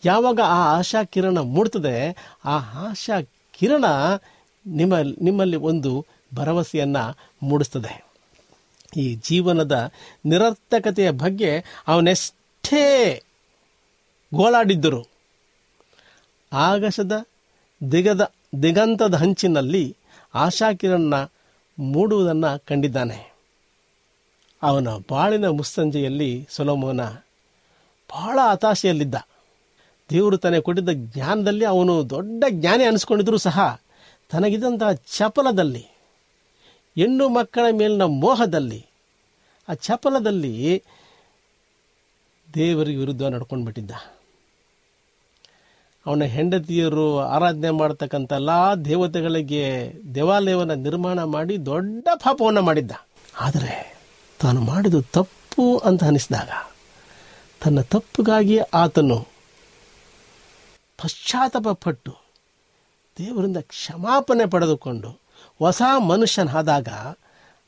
ಯಾವಾಗ 0.06 0.40
ಆ 0.40 0.78
ಆಶಾ 0.78 1.04
ಕಿರಣ 1.04 1.38
ಮೂಡ್ತದೆ, 1.38 2.16
ಆ 2.46 2.58
ಆಶಾ 2.90 3.22
ಕಿರಣ 3.52 3.86
ನಿಮ್ಮ, 4.66 4.94
ನಿಮ್ಮಲ್ಲಿ 5.22 5.58
ಒಂದು 5.58 6.06
ಭರವಸೆಯನ್ನು 6.36 7.18
ಮೂಡಿಸ್ತದೆ. 7.44 8.06
ಈ 8.98 9.16
ಜೀವನದ 9.16 9.92
ನಿರರ್ಥಕತೆಯ 10.26 11.12
ಬಗ್ಗೆ 11.12 11.64
ಅವನೆಷ್ಟೇ 11.88 13.24
ಗೋಳಾಡಿದ್ದರು 14.34 15.13
ಆಗಸದ 16.54 17.26
ದಿಗದ 17.92 18.34
ದಿಗಂತದ 18.64 19.14
ಹಂಚಿನಲ್ಲಿ 19.14 19.98
ಆಶಾಕಿರಣ 20.34 21.14
ಮೂಡುವುದನ್ನು 21.80 22.66
ಕಂಡಿದ್ದಾನೆ. 22.66 23.34
ಅವನ 24.64 24.88
ಬಾಳಿನ 25.12 25.48
ಮುಸ್ಸಂಜೆಯಲ್ಲಿ 25.48 26.48
ಸೊಲೋಮೋನ 26.50 27.02
ಬಹಳ 28.10 28.40
ಹತಾಶೆಯಲ್ಲಿದ್ದ. 28.52 29.16
ದೇವರು 30.10 30.38
ತನಗೆ 30.38 30.62
ಕೊಟ್ಟಿದ್ದ 30.62 30.90
ಜ್ಞಾನದಲ್ಲಿ 30.94 31.66
ಅವನು 31.66 32.10
ದೊಡ್ಡ 32.10 32.44
ಜ್ಞಾನಿ 32.50 32.84
ಅನಿಸ್ಕೊಂಡಿದ್ರೂ 32.84 33.38
ಸಹ 33.38 33.82
ತನಗಿದ್ದಂತಹ 34.30 34.92
ಚಪಲದಲ್ಲಿ, 34.92 35.86
ಹೆಣ್ಣು 36.98 37.30
ಮಕ್ಕಳ 37.30 37.66
ಮೇಲಿನ 37.72 38.04
ಮೋಹದಲ್ಲಿ 38.04 38.86
ಆ 39.70 39.74
ಚಪಲದಲ್ಲಿ 39.74 40.84
ದೇವರಿಗೆ 42.54 42.98
ವಿರುದ್ಧ 42.98 43.24
ನಡ್ಕೊಂಡು 43.24 43.66
ಬಿಟ್ಟಿದ್ದ 43.66 43.92
ಅವನ 46.06 46.24
ಹೆಂಡತಿಯರು 46.36 47.06
ಆರಾಧನೆ 47.26 47.70
ಮಾಡತಕ್ಕಂಥ 47.72 48.32
ಎಲ್ಲ 48.34 48.52
ದೇವತೆಗಳಿಗೆ 48.86 49.66
ದೇವಾಲಯವನ್ನು 50.16 50.76
ನಿರ್ಮಾಣ 50.76 51.20
ಮಾಡಿ 51.36 51.56
ದೊಡ್ಡ 51.66 52.08
ಪಾಪವನ್ನು 52.16 52.62
ಮಾಡಿದ್ದ. 52.62 52.94
ಆದರೆ 53.42 53.76
ತಾನು 54.40 54.62
ಮಾಡಿದ 54.62 55.00
ತಪ್ಪು 55.12 55.66
ಅಂತ 55.78 56.04
ಅನಿಸಿದಾಗ 56.04 56.52
ತನ್ನ 57.64 57.82
ತಪ್ಪಿಗಾಗಿ 57.94 58.58
ಆತನು 58.74 59.20
ಪಶ್ಚಾತ್ತಾಪ 61.00 61.70
ಪಟ್ಟು 61.86 62.14
ದೇವರಿಂದ 63.18 63.60
ಕ್ಷಮಾಪಣೆ 63.74 64.46
ಪಡೆದುಕೊಂಡು 64.46 65.10
ಹೊಸ 65.60 65.82
ಮನುಷ್ಯನಾದಾಗ 66.10 66.90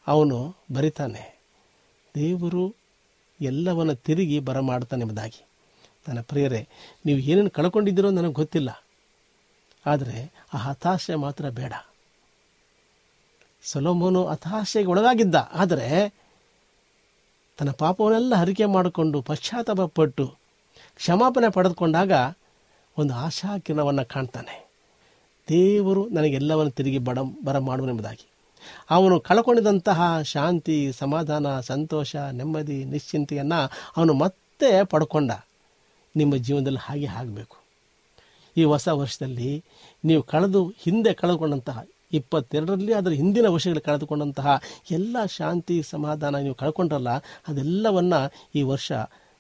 ಅವನು 0.08 0.38
ಬರಿತಾನೆ, 0.72 1.24
ದೇವರು 2.16 2.64
ಎಲ್ಲವನ್ನ 3.40 3.94
ತಿರುಗಿ 4.06 4.38
ಬರಮಾಡ್ತಾನೆ 4.40 5.02
ಎಂಬುದಾಗಿ. 5.02 5.42
ನನ್ನ 6.08 6.22
ಪ್ರಿಯರೇ, 6.22 6.68
ನೀವು 7.06 7.20
ಏನೇನು 7.20 7.50
ಕಳ್ಕೊಂಡಿದ್ದೀರೋ 7.50 8.10
ನನಗೆ 8.10 8.34
ಗೊತ್ತಿಲ್ಲ. 8.34 8.84
ಆದರೆ 9.86 10.34
ಆ 10.54 10.58
ಹತಾಶೆ 10.58 11.16
ಮಾತ್ರ 11.16 11.50
ಬೇಡ. 11.50 11.74
ಸೊಲೋಮೋನು 13.64 14.26
ಹತಾಶೆಗೆ 14.26 14.90
ಒಳಗಾಗಿದ್ದ. 14.90 15.36
ಆದರೆ 15.36 16.14
ತನ್ನ 17.58 17.72
ಪಾಪವನ್ನೆಲ್ಲ 17.72 18.36
ಹರಿಕೆ 18.36 18.66
ಮಾಡಿಕೊಂಡು 18.66 19.22
ಪಶ್ಚಾತ್ತಾಪ 19.22 19.82
ಪಟ್ಟು 19.82 20.28
ಕ್ಷಮಾಪಣೆ 20.96 21.52
ಪಡೆದುಕೊಂಡಾಗ 21.52 22.12
ಒಂದು 22.98 23.14
ಆಶಾಕಿರಣವನ್ನು 23.14 24.06
ಕಾಣ್ತಾನೆ. 24.06 24.70
ದೇವರು 25.50 26.10
ನನಗೆಲ್ಲವನ್ನು 26.10 26.72
ತಿರುಗಿ 26.72 26.98
ಬಡ, 26.98 27.20
ಬರ 27.44 27.58
ಮಾಡುವನೆಂಬುದಾಗಿ 27.58 28.28
ಅವನು 28.90 29.20
ಕಳ್ಕೊಂಡಿದ್ದಂತಹ 29.20 30.22
ಶಾಂತಿ, 30.22 30.92
ಸಮಾಧಾನ, 30.92 31.60
ಸಂತೋಷ, 31.60 32.16
ನೆಮ್ಮದಿ, 32.16 32.86
ನಿಶ್ಚಿಂತೆಯನ್ನು 32.86 33.72
ಅವನು 33.98 34.14
ಮತ್ತೆ 34.14 34.84
ಪಡ್ಕೊಂಡ. 34.84 35.32
ನಿಮ್ಮ 36.16 36.36
ಜೀವನದಲ್ಲಿ 36.36 36.80
ಹಾಗೆ 36.80 37.06
ಆಗಬೇಕು. 37.06 37.58
ಈ 38.58 38.64
ಹೊಸ 38.64 38.88
ವರ್ಷದಲ್ಲಿ 38.88 39.64
ನೀವು 40.06 40.24
ಕಳೆದು 40.24 40.74
ಹಿಂದೆ 40.78 41.14
ಕಳೆದುಕೊಂಡಂತಹ 41.14 41.88
ಇಪ್ಪತ್ತೆರಡರಲ್ಲಿ 42.14 42.94
ಅದರ 42.94 43.12
ಹಿಂದಿನ 43.12 43.46
ವರ್ಷಗಳು 43.48 43.82
ಕಳೆದುಕೊಂಡಂತಹ 43.82 44.62
ಎಲ್ಲ 44.92 45.18
ಶಾಂತಿ, 45.26 45.82
ಸಮಾಧಾನ 45.82 46.36
ನೀವು 46.36 46.56
ಕಳ್ಕೊಂಡ್ರಲ್ಲ, 46.56 47.10
ಅದೆಲ್ಲವನ್ನು 47.48 48.34
ಈ 48.56 48.62
ವರ್ಷ, 48.62 48.92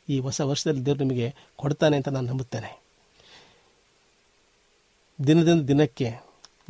ಈ 0.09 0.19
ಹೊಸ 0.19 0.41
ವರ್ಷದಲ್ಲಿ 0.41 0.85
ದೇವರು 0.85 0.99
ನಿಮಗೆ 0.99 1.35
ಕೊಡ್ತಾನೆ 1.55 1.97
ಅಂತ 1.97 2.09
ನಾನು 2.09 2.27
ನಂಬುತ್ತೇನೆ. 2.27 2.81
ದಿನದಿಂದ 5.27 5.61
ದಿನಕ್ಕೆ 5.61 6.21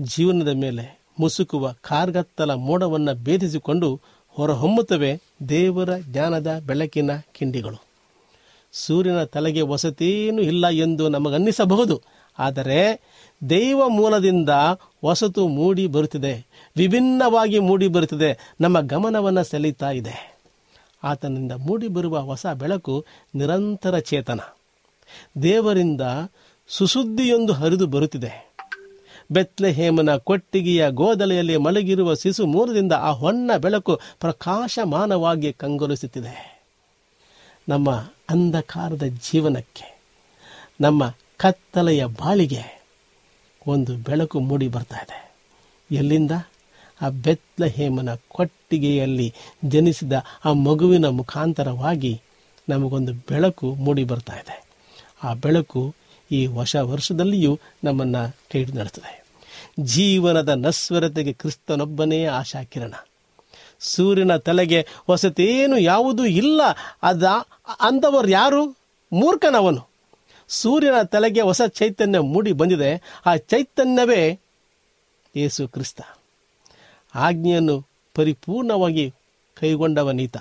ಜೀವನದ 0.02 0.48
ಮೇಲೆ 0.48 1.00
ಮುಸುಕುವ 1.20 1.72
ಕಾರ್ಗತ್ತಲ 1.72 2.54
ಮೋಡವನ್ನು 2.54 3.24
ಭೇದಿಸಿಕೊಂಡು 3.24 4.02
ಹೊರಹೊಮ್ಮುತ್ತವೆ 4.30 5.22
ದೇವರ 5.50 5.98
ಜ್ಞಾನದ 5.98 6.60
ಬೆಳಕಿನ 6.60 7.18
ಕಿಂಡಿಗಳು. 7.18 7.85
ಸೂರ್ಯನ 8.76 9.24
ತಲೆಗೆ 9.24 9.62
ವಸತೇನೂ 9.62 10.42
ಇಲ್ಲ 10.42 10.70
ಎಂದು 10.70 11.10
ನಮಗನ್ನಿಸಬಹುದು. 11.10 12.02
ಆದರೆ 12.40 13.02
ದೈವ 13.50 13.90
ಮೂಲದಿಂದ 13.90 14.50
ವಸತು 15.06 15.48
ಮೂಡಿ 15.48 15.88
ಬರುತ್ತಿದೆ. 15.88 16.48
ವಿಭಿನ್ನವಾಗಿ 16.78 17.60
ಮೂಡಿ 17.60 17.88
ಬರುತ್ತಿದೆ. 17.88 18.54
ನಮ್ಮ 18.62 18.80
ಗಮನವನ್ನು 18.80 19.44
ಸೆಳೀತಾ 19.44 19.92
ಇದೆ. 19.92 20.38
ಆತನಿಂದ 21.04 21.52
ಮೂಡಿ 21.52 21.88
ಬರುವ 21.88 22.20
ಹೊಸ 22.20 22.46
ಬೆಳಕು 22.48 23.06
ನಿರಂತರ 23.36 24.00
ಚೇತನ. 24.00 24.40
ದೇವರಿಂದ 25.42 26.02
ಸುಸುದ್ದಿಯೊಂದು 26.68 27.54
ಹರಿದು 27.54 27.88
ಬರುತ್ತಿದೆ. 27.88 28.56
ಬೆತ್ಲೆಹೇಮನ 29.32 30.16
ಕೊಟ್ಟಿಗೆಯ 30.16 30.86
ಗೋದಲೆಯಲ್ಲಿ 30.90 31.58
ಮಲಗಿರುವ 31.58 32.14
ಶಿಶು 32.16 32.46
ಮೂಲದಿಂದ 32.46 32.94
ಆ 32.94 33.10
ಹೊನ್ನ 33.10 33.52
ಬೆಳಕು 33.58 34.00
ಪ್ರಕಾಶಮಾನವಾಗಿ 34.20 35.54
ಕಂಗೊಲಿಸುತ್ತಿದೆ 35.54 36.64
ನಮ್ಮ 37.70 38.10
ಅಂಧಕಾರದ 38.30 39.04
ಜೀವನಕ್ಕೆ, 39.04 40.02
ನಮ್ಮ 40.82 41.16
ಕತ್ತಲೆಯ 41.38 42.06
ಬಾಳಿಗೆ 42.06 42.84
ಒಂದು 43.68 43.98
ಬೆಳಕು 43.98 44.40
ಮೂಡಿ 44.40 44.68
ಬರ್ತಾ 44.68 44.96
ಇದೆ. 44.96 45.36
ಎಲ್ಲಿಂದ? 45.92 46.32
ಆ 47.02 47.10
ಬೆತ್ಲಹೇಮನ 47.10 48.16
ಕೊಟ್ಟಿಗೆಯಲ್ಲಿ 48.16 49.34
ಜನಿಸಿದ 49.66 50.14
ಆ 50.46 50.54
ಮಗುವಿನ 50.54 51.06
ಮುಖಾಂತರವಾಗಿ 51.06 52.22
ನಮಗೊಂದು 52.70 53.14
ಬೆಳಕು 53.14 53.76
ಮೂಡಿ 53.76 54.04
ಬರ್ತಾ 54.04 54.34
ಇದೆ. 54.34 54.66
ಆ 55.24 55.34
ಬೆಳಕು 55.34 55.96
ಈ 56.32 56.46
ಹೊಸ 56.46 56.76
ವರ್ಷದಲ್ಲಿಯೂ 56.76 57.60
ನಮ್ಮನ್ನು 57.84 58.36
ಕೈ 58.52 58.66
ನಡೆಸ್ತದೆ 58.66 59.26
ಜೀವನದ 59.80 60.50
ನಸ್ವರತೆಗೆ 60.50 61.34
ಕ್ರಿಸ್ತನೊಬ್ಬನೇ 61.34 62.26
ಆಶಾಕಿರಣ. 62.26 62.94
ಸೂರ್ಯನ 63.80 64.36
ತಲೆಗೆ 64.36 64.88
ಹೊಸತೇನು 65.08 65.78
ಯಾವುದೂ 65.78 66.26
ಇಲ್ಲ. 66.26 66.62
ಅದ, 67.04 67.24
ಅಂದವರು 67.80 68.28
ಯಾರು? 68.28 68.66
ಮೂರ್ಖನವನು. 69.14 69.88
ಸೂರ್ಯನ 70.48 71.02
ತಲೆಗೆ 71.02 71.42
ಹೊಸ 71.42 71.62
ಚೈತನ್ಯ 71.68 72.20
ಮೂಡಿ 72.20 72.52
ಬಂದಿದೆ. 72.52 73.02
ಆ 73.26 73.36
ಚೈತನ್ಯವೇ 73.36 74.40
ಯೇಸು 75.36 75.68
ಕ್ರಿಸ್ತ. 75.68 76.02
ಆಜ್ಞೆಯನ್ನು 77.16 77.88
ಪರಿಪೂರ್ಣವಾಗಿ 78.16 79.14
ಕೈಗೊಂಡವನೀತ 79.60 80.38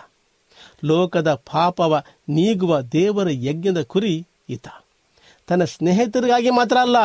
ಲೋಕದ 0.85 1.35
ಪಾಪವ 1.35 2.03
ನೀಗುವ 2.29 2.81
ದೇವರ 2.81 3.27
ಯಜ್ಞದ 3.31 3.83
ಕುರಿ 3.83 4.27
ಈತ. 4.51 4.68
ತನ್ನ 5.47 5.64
ಸ್ನೇಹಿತರಿಗಾಗಿ 5.64 6.51
ಮಾತ್ರ 6.51 6.77
ಅಲ್ಲ, 6.77 6.97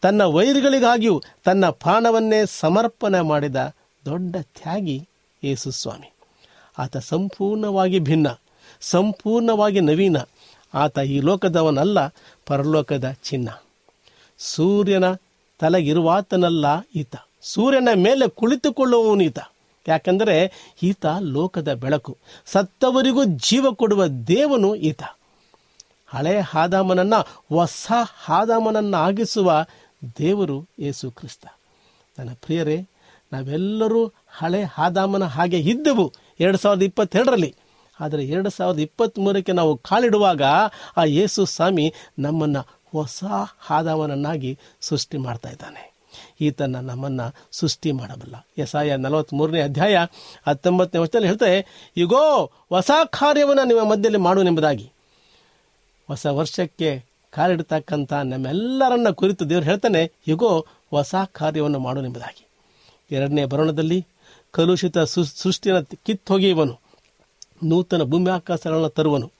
ತನ್ನ 0.00 0.24
ವೈರಿಗಳಿಗಾಗಿಯೂ 0.24 1.22
ತನ್ನ 1.44 1.70
ಪ್ರಾಣವನ್ನೇ 1.70 2.36
ಸಮರ್ಪಣೆ 2.46 3.20
ಮಾಡಿದ 3.20 3.56
ದೊಡ್ಡ 4.04 4.36
ತ್ಯಾಗಿ 4.42 5.08
ಯೇಸು 5.44 5.70
ಸ್ವಾಮಿ. 5.70 6.12
ಆತ 6.78 6.96
ಸಂಪೂರ್ಣವಾಗಿ 6.96 7.98
ಭಿನ್ನ, 7.98 8.26
ಸಂಪೂರ್ಣವಾಗಿ 8.80 9.80
ನವೀನ. 9.80 10.16
ಆತ 10.74 10.98
ಈ 10.98 11.20
ಲೋಕದವನಲ್ಲ, 11.20 12.06
ಪರಲೋಕದ 12.46 13.16
ಚಿನ್ನ. 13.24 13.48
ಸೂರ್ಯನ 14.38 15.12
ತಲೆಗಿರುವಾತನಲ್ಲ 15.58 16.80
ಈತ. 16.94 17.16
ಸೂರ್ಯನ 17.42 17.88
ಮೇಲೆ 17.94 18.28
ಕುಳಿತುಕೊಳ್ಳುವವನು 18.28 19.22
ಈತ. 19.22 19.38
ಯಾಕಂದರೆ 19.88 20.52
ಈತ 20.82 21.06
ಲೋಕದ 21.20 21.74
ಬೆಳಕು, 21.74 22.18
ಸತ್ತವರಿಗೂ 22.46 23.24
ಜೀವ 23.24 23.72
ಕೊಡುವ 23.72 24.06
ದೇವನು 24.06 24.74
ಈತ. 24.74 25.02
ಹಳೆ 26.06 26.40
ಹಾದಾಮನನ್ನ, 26.40 27.14
ಹೊಸ 27.48 27.92
ಹಾದಾಮನನ್ನ 28.24 28.94
ಆಗಿಸುವ 28.94 29.64
ದೇವರು 30.18 30.66
ಯೇಸು 30.78 31.10
ಕ್ರಿಸ್ತ. 31.10 31.46
ನನ್ನ 32.18 32.30
ಪ್ರಿಯರೇ, 32.34 32.86
ನಾವೆಲ್ಲರೂ 33.32 34.12
ಹಳೆ 34.38 34.62
ಹಾದಾಮನ 34.62 35.24
ಹಾಗೆ 35.24 35.58
ಇದ್ದವು 35.60 36.06
ಎರಡು 36.40 36.58
ಸಾವಿರದ 36.58 36.82
ಇಪ್ಪತ್ತೆರಡರಲ್ಲಿ. 36.82 37.54
ಆದರೆ 38.00 38.22
ಎರಡು 38.24 38.50
ಸಾವಿರದ 38.50 38.80
ಇಪ್ಪತ್ತ್ಮೂರಕ್ಕೆ 38.80 39.52
ನಾವು 39.52 39.76
ಕಾಲಿಡುವಾಗ 39.76 40.42
ಆ 40.96 41.04
ಯೇಸು 41.04 41.44
ಸ್ವಾಮಿ 41.44 41.86
ನಮ್ಮನ್ನು 42.18 42.62
ಹೊಸ 42.92 43.24
ಹಾದಾಮನನ್ನಾಗಿ 43.60 44.58
ಸೃಷ್ಟಿ 44.80 45.18
ಮಾಡ್ತಾ 45.18 45.50
ಇದ್ದಾನೆ. 45.50 45.82
ಈತನ 46.40 46.76
ನಮ್ಮನ್ನು 46.80 47.26
ಸೃಷ್ಟಿ 47.52 47.92
ಮಾಡಬಲ್ಲ. 47.92 48.46
ಎಸಾಯ 48.58 48.96
ನಲವತ್ತ್ಮೂರನೇ 48.96 49.60
ಅಧ್ಯಾಯ 49.60 49.96
ಹತ್ತೊಂಬತ್ತನೇ 50.46 51.00
ವರ್ಷದಲ್ಲಿ 51.00 51.28
ಹೇಳ್ತಾರೆ 51.28 51.58
ಈಗೋ 51.96 52.22
ಹೊಸ 52.68 52.90
ಕಾರ್ಯವನ್ನು 53.18 53.64
ನಿಮ್ಮ 53.64 53.84
ಮಧ್ಯದಲ್ಲಿ 53.90 54.18
ಮಾಡುವನೆಂಬುದಾಗಿ 54.18 54.86
ಹೊಸ 56.08 56.26
ವರ್ಷಕ್ಕೆ 56.26 56.90
ಕಾಲಿಡ್ತಕ್ಕಂಥ 57.32 58.12
ನಮ್ಮೆಲ್ಲರನ್ನ 58.12 59.10
ಕುರಿತು 59.10 59.42
ದೇವರು 59.50 59.64
ಹೇಳ್ತಾನೆ 59.64 60.02
ಈಗೋ 60.28 60.50
ಹೊಸ 60.90 61.14
ಕಾರ್ಯವನ್ನು 61.32 61.78
ಮಾಡುವನೆಂಬುದಾಗಿ 61.78 62.44
ಎರಡನೇ 63.10 63.44
ಬರಣದಲ್ಲಿ 63.44 64.06
ಕಲುಷಿತ 64.52 64.98
ಸೃಷ್ಟಿಯನ್ನು 64.98 66.00
ಕಿತ್ತೊಗೆಯುವನು. 66.06 66.80
ನೂತನ 67.62 68.02
ಭೂಮಿ 68.02 68.30
ಆಕಾಶಗಳನ್ನು 68.30 68.88
ತರುವನು. 68.88 69.32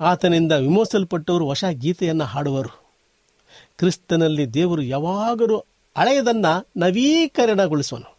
ಆತನಿಂದ 0.00 0.52
ವಿಮೋಸಲ್ಪಟ್ಟವರು 0.52 1.46
ಹೊಸ 1.46 1.64
ಗೀತೆಯನ್ನು 1.70 2.24
ಹಾಡುವರು. 2.24 2.68
ಕ್ರಿಸ್ತನಲ್ಲಿ 3.78 4.50
ದೇವರು 4.50 4.82
ಯಾವಾಗಲೂ 4.82 5.58
ಹಳೆಯದನ್ನು 5.98 6.68
ನವೀಕರಣಗೊಳಿಸುವನು. 6.76 8.16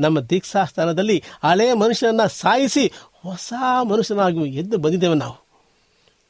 ನಮ್ಮ 0.00 0.20
ದೀಕ್ಷಾಸ್ಥಾನದಲ್ಲಿ 0.20 1.22
ಹಳೆಯ 1.44 1.74
ಮನುಷ್ಯನನ್ನು 1.74 2.28
ಸಾಯಿಸಿ 2.28 2.92
ಹೊಸ 3.22 3.52
ಮನುಷ್ಯನಾಗಿ 3.90 4.38
ಎದ್ದು 4.38 4.78
ಬಂದಿದ್ದೇವೆ 4.78 5.14
ನಾವು. 5.14 5.44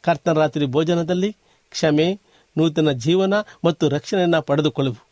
ಕರ್ತನ 0.02 0.32
ರಾತ್ರಿ 0.32 0.66
ಭೋಜನದಲ್ಲಿ 0.66 1.36
ಕ್ಷಮೆ, 1.70 2.20
ನೂತನ 2.58 2.90
ಜೀವನ 2.90 3.34
ಮತ್ತು 3.64 3.88
ರಕ್ಷಣೆಯನ್ನು 3.88 4.42
ಪಡೆದುಕೊಳ್ಳುವು 4.42 5.09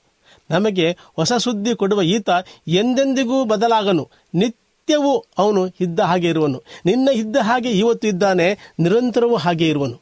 ನಮಗೆ 0.51 0.97
ಹೊಸ 1.17 1.33
ಸುದ್ದಿ 1.33 1.75
ಕೊಡುವ 1.75 2.03
ಈತ 2.03 2.29
ಎಂದೆಂದಿಗೂ 2.69 3.45
ಬದಲಾಗನು. 3.45 4.09
ನಿತ್ಯವೂ 4.35 5.25
ಅವನು 5.39 5.67
ಇದ್ದ 5.67 6.01
ಹಾಗೆ 6.01 6.29
ಇರುವನು. 6.29 6.63
ನಿನ್ನ 6.85 7.09
ಇದ್ದ 7.15 7.37
ಹಾಗೆ 7.37 7.71
ಇವತ್ತು 7.71 8.09
ಇದ್ದಾನೆ, 8.09 8.59
ನಿರಂತರವೂ 8.79 9.37
ಹಾಗೆ 9.37 9.69
ಇರುವನು. 9.69 10.01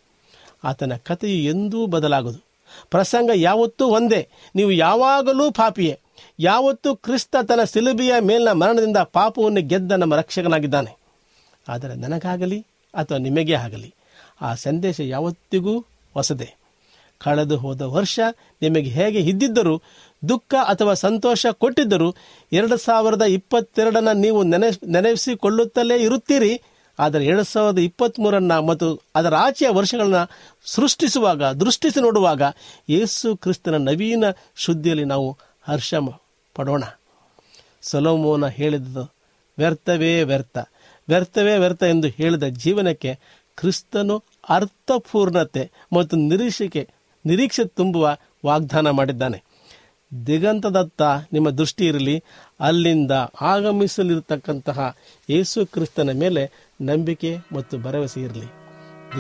ಆತನ 0.65 0.93
ಕಥೆಯು 0.97 1.51
ಎಂದೂ 1.51 1.87
ಬದಲಾಗದು. 1.87 2.45
ಪ್ರಸಂಗ 2.91 3.31
ಯಾವತ್ತೂ 3.35 3.87
ಒಂದೇ. 3.87 4.29
ನೀವು 4.55 4.71
ಯಾವಾಗಲೂ 4.71 5.51
ಪಾಪಿಯೇ. 5.51 5.99
ಯಾವತ್ತೂ 6.39 6.95
ಕ್ರಿಸ್ತ 6.95 7.37
ತನ್ನ 7.49 7.65
ಸಿಲುಬಿಯ 7.65 8.13
ಮೇಲಿನ 8.21 8.53
ಮರಣದಿಂದ 8.53 8.97
ಪಾಪವನ್ನು 8.97 9.61
ಗೆದ್ದ 9.61 9.93
ನಮ್ಮ 9.93 10.17
ರಕ್ಷಕನಾಗಿದ್ದಾನೆ. 10.17 10.97
ಆದರೆ 11.69 11.95
ನನಗಾಗಲಿ 11.95 12.67
ಅಥವಾ 12.95 13.19
ನಿಮಗೆ 13.19 13.55
ಆಗಲಿ, 13.55 13.95
ಆ 14.41 14.55
ಸಂದೇಶ 14.55 15.01
ಯಾವತ್ತಿಗೂ 15.01 15.85
ಹೊಸದೇ. 16.15 16.55
ಕಳೆದು 17.19 17.57
ಹೋದ 17.57 17.81
ವರ್ಷ 17.81 18.21
ನಿಮಗೆ 18.63 18.91
ಹೇಗೆ 18.91 19.19
ಇದ್ದಿದ್ದರೂ 19.19 19.83
ದುಃಖ 20.29 20.55
ಅಥವಾ 20.55 20.95
ಸಂತೋಷ 20.95 21.47
ಕೊಟ್ಟಿದ್ದರೂ 21.53 22.15
ಎರಡು 22.53 22.77
ಸಾವಿರದ 22.77 23.23
ಇಪ್ಪತ್ತೆರಡನ್ನು 23.23 24.13
ನೀವು 24.13 24.43
ನೆನೆ, 24.43 24.69
ನೆನೆಸಿಕೊಳ್ಳುತ್ತಲೇ 24.91 25.97
ಇರುತ್ತೀರಿ. 25.97 26.63
ಆದರೆ 26.99 27.27
ಎರಡು 27.27 27.45
ಸಾವಿರದ 27.45 27.79
ಇಪ್ಪತ್ತ್ಮೂರನ್ನ 27.79 28.59
ಮತ್ತು 28.59 29.01
ಅದರ 29.15 29.35
ಆಚೆಯ 29.35 29.69
ವರ್ಷಗಳನ್ನ 29.69 30.21
ಸೃಷ್ಟಿಸುವಾಗ, 30.65 31.43
ದೃಷ್ಟಿಸಿ 31.45 32.01
ನೋಡುವಾಗ 32.01 32.43
ಯೇಸು 32.89 33.37
ಕ್ರಿಸ್ತನ 33.37 33.77
ನವೀನ 33.77 34.25
ಶುದ್ಧಿಯಲ್ಲಿ 34.57 35.05
ನಾವು 35.05 35.39
ಹರ್ಷ 35.63 35.95
ಪಡೋಣ. 36.55 36.85
ಸೊಲೋಮೋನ 37.83 38.47
ಹೇಳಿದ್ದು, 38.47 39.15
ವ್ಯರ್ಥವೇ 39.59 40.23
ವ್ಯರ್ಥ. 40.23 40.59
ವ್ಯರ್ಥವೇ 41.09 41.59
ವ್ಯರ್ಥ 41.59 41.83
ಎಂದು 41.83 42.09
ಹೇಳಿದ 42.09 42.43
ಜೀವನಕ್ಕೆ 42.43 43.19
ಕ್ರಿಸ್ತನು 43.57 44.23
ಅರ್ಥಪೂರ್ಣತೆ 44.49 45.71
ಮತ್ತು 45.93 46.17
ನಿರೀಕ್ಷೆಗೆ, 46.17 46.89
ನಿರೀಕ್ಷೆ 47.27 47.65
ತುಂಬುವ 47.65 48.17
ವಾಗ್ದಾನ 48.47 48.91
ಮಾಡಿದ್ದಾನೆ. 48.91 49.46
ದಿಗಂತದತ್ತ 50.27 51.03
ನಿಮ್ಮ 51.33 51.51
ದೃಷ್ಟಿ 51.51 51.87
ಇರಲಿ. 51.87 52.25
ಅಲ್ಲಿಂದ 52.61 53.11
ಆಗಮಿಸಲಿರತಕ್ಕಂತಹ 53.41 54.97
ಯೇಸು 55.31 55.67
ಕ್ರಿಸ್ತನ 55.67 56.11
ಮೇಲೆ 56.21 56.73
ನಂಬಿಕೆ 56.81 57.37
ಮತ್ತು 57.53 57.79
ಭರವಸೆ 57.79 58.21
ಇರಲಿ. 58.21 58.47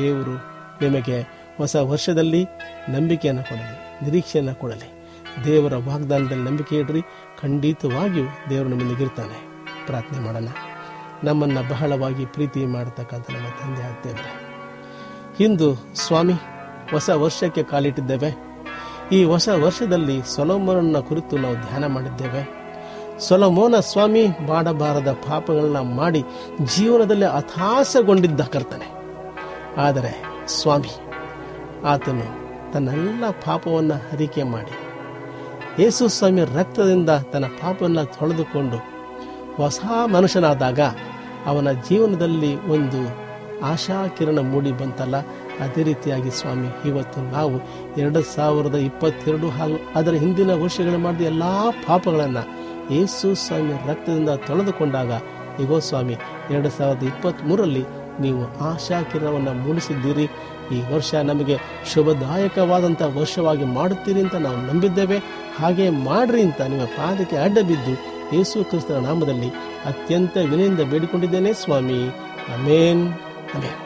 ದೇವರು 0.00 0.36
ನಿಮಗೆ 0.82 1.22
ಹೊಸ 1.56 1.76
ವರ್ಷದಲ್ಲಿ 1.76 2.44
ನಂಬಿಕೆಯನ್ನು 2.88 3.42
ಕೊಡಲಿ, 3.42 4.04
ನಿರೀಕ್ಷೆಯನ್ನು 4.04 4.54
ಕೊಡಲಿ. 4.54 4.88
ದೇವರ 5.44 5.76
ವಾಗ್ದಾನದಲ್ಲಿ 5.76 6.44
ನಂಬಿಕೆ 6.44 6.78
ಇಡ್ರಿ. 6.78 7.02
ಖಂಡಿತವಾಗಿಯೂ 7.42 8.26
ದೇವರು 8.50 8.68
ನಮ್ಮೊಂದಿಗಿರ್ತಾನೆ 8.68 9.38
ಪ್ರಾರ್ಥನೆ 9.86 10.20
ಮಾಡೋಣ. 10.20 10.48
ನಮ್ಮನ್ನು 11.24 11.68
ಬಹಳವಾಗಿ 11.68 12.26
ಪ್ರೀತಿ 12.26 12.66
ಮಾಡತಕ್ಕಂಥ 12.66 13.30
ನಮ್ಮ 13.30 13.48
ತಂದೆ 13.48 13.82
ಆಗ್ತೇವೆ 13.82 14.24
ಇಂದು 15.44 15.94
ಸ್ವಾಮಿ, 15.94 16.32
ಹೊಸ 16.90 17.10
ವರ್ಷಕ್ಕೆ 17.10 17.62
ಕಾಲಿಟ್ಟಿದ್ದೇವೆ. 17.62 18.45
ಈ 19.12 19.24
ಹೊಸ 19.24 19.48
ವರ್ಷದಲ್ಲಿ 19.48 20.22
ಸೊಲೋಮೋನನ್ನ 20.36 20.98
ಕುರಿತು 20.98 21.38
ನಾವು 21.38 21.54
ಧ್ಯಾನ 21.54 21.86
ಮಾಡಿದ್ದೇವೆ. 21.86 22.66
ಸೊಲೋಮೋನ 23.18 23.74
ಸ್ವಾಮಿ 23.80 24.26
ಮಾಡಬಾರದ 24.26 25.12
ಪಾಪಗಳನ್ನ 25.12 25.76
ಮಾಡಿ 25.76 26.24
ಜೀವನದಲ್ಲಿ 26.64 27.24
ಅಥಾಸಗೊಂಡಿದ್ದ 27.24 28.40
ಕರ್ತನೆ. 28.40 28.86
ಆದರೆ 29.80 30.22
ಸ್ವಾಮಿ, 30.46 30.90
ಆತನು 31.84 32.46
ತನ್ನೆಲ್ಲ 32.72 33.30
ಪಾಪವನ್ನು 33.30 33.94
ಹರಿಕೆ 33.94 34.42
ಮಾಡಿ 34.42 34.78
ಯೇಸು 35.82 36.08
ಸ್ವಾಮಿ 36.08 36.44
ರಕ್ತದಿಂದ 36.44 37.10
ತನ್ನ 37.10 37.44
ಪಾಪವನ್ನು 37.46 38.18
ತೊಳೆದುಕೊಂಡು 38.18 38.76
ಹೊಸ 39.56 39.80
ಮನುಷ್ಯನಾದಾಗ 40.12 40.80
ಅವನ 41.46 41.72
ಜೀವನದಲ್ಲಿ 41.72 42.66
ಒಂದು 42.66 43.26
ಆಶಾಕಿರಣ 43.64 44.38
ಮೂಡಿ 44.38 44.72
ಬಂತಲ್ಲ. 44.72 45.14
ಅದೇ 45.60 45.82
ರೀತಿಯಾಗಿ 45.82 46.30
ಸ್ವಾಮಿ, 46.30 46.88
ಇವತ್ತು 46.88 47.20
ನಾವು 47.20 47.60
ಎರಡು 48.00 48.22
ಸಾವಿರದ 48.22 48.74
ಇಪ್ಪತ್ತೆರಡು 48.74 49.48
ಹಾಗೂ 49.48 49.74
ಅದರ 49.94 50.12
ಹಿಂದಿನ 50.12 50.50
ವರ್ಷಗಳು 50.50 50.98
ಮಾಡಿದ 50.98 51.20
ಎಲ್ಲ 51.20 51.42
ಪಾಪಗಳನ್ನು 51.86 52.66
ಯೇಸು 52.94 53.34
ಸ್ವಾಮಿ 53.34 53.72
ರಕ್ತದಿಂದ 53.88 54.28
ತೊಳೆದುಕೊಂಡಾಗ, 54.28 55.10
ಇಗೋ 55.60 55.78
ಸ್ವಾಮಿ, 55.80 56.14
ಎರಡು 56.50 56.70
ಸಾವಿರದ 56.70 57.02
ಇಪ್ಪತ್ತ್ಮೂರರಲ್ಲಿ 57.02 57.84
ನೀವು 58.20 58.58
ಆಶಾಕಿರಣವನ್ನು 58.58 59.52
ಮೂಡಿಸಿದ್ದೀರಿ. 59.52 60.24
ಈ 60.74 60.94
ವರ್ಷ 60.94 61.14
ನಮಗೆ 61.14 61.58
ಶುಭದಾಯಕವಾದಂಥ 61.94 63.02
ವರ್ಷವಾಗಿ 63.02 63.64
ಮಾಡುತ್ತೀರಿ 63.64 64.20
ಅಂತ 64.20 64.34
ನಾವು 64.34 64.56
ನಂಬಿದ್ದೇವೆ. 64.56 65.18
ಹಾಗೆ 65.58 65.90
ಮಾಡ್ರಿ 65.90 66.42
ಅಂತ 66.42 66.60
ನಿಮ್ಮ 66.60 66.84
ಪಾದಕ್ಕೆ 66.84 67.36
ಅಡ್ಡ 67.36 67.58
ಬಿದ್ದು 67.58 67.92
ಯೇಸು 68.36 68.64
ಕ್ರಿಸ್ತನ 68.64 68.94
ನಾಮದಲ್ಲಿ 68.94 69.48
ಅತ್ಯಂತ 69.84 70.36
ವಿನಯಿಂದ 70.36 70.80
ಬೇಡಿಕೊಂಡಿದ್ದೇನೆ 70.80 71.52
ಸ್ವಾಮಿ. 71.52 72.08
ಅಮೇನ್. 72.54 73.12
ಅಮೇನ್. 73.54 73.85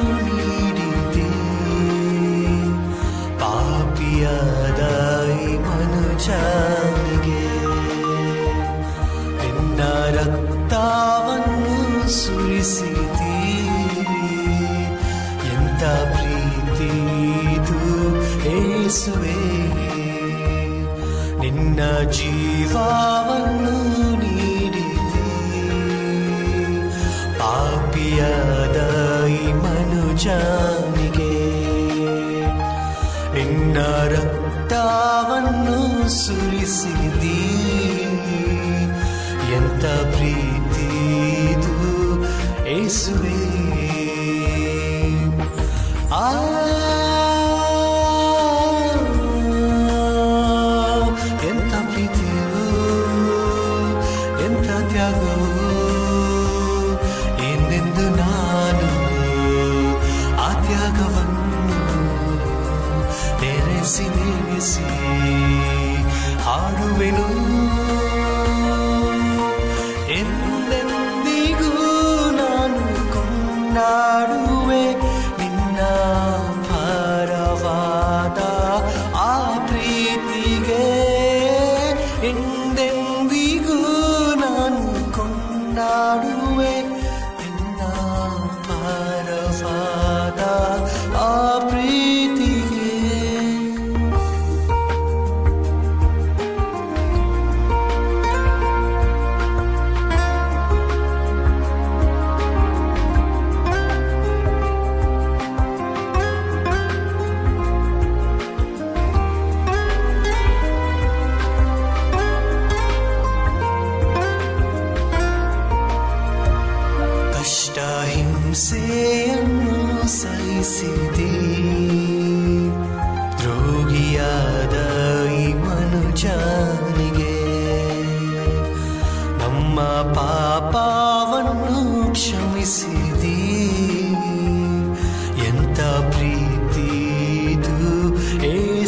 ಈ 4.21 5.57
ಮನುಜನಿಗೆ 5.57 7.41
ನಿನ್ನ 9.41 9.81
ರಕ್ತವನ್ನು 10.15 12.09
ಸುರಿಸಿದಿ 12.09 13.37
ಎಂತ 15.53 15.83
ಪ್ರೀತಿ 15.83 16.91
ಇದು 17.55 17.79
ಏಸುವೆ. 18.49 19.37
ನಿನ್ನ 21.39 21.79
ಜೀವವನ್ನು 22.11 23.75
ನೀಡಿದೆ 24.19 25.25
ಪಾಪಿಯಾದ 27.39 28.77
ಈ 29.27 29.53
ರಕ್ತವನ್ನು 36.13 37.00